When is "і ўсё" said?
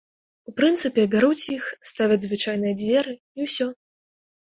3.37-3.73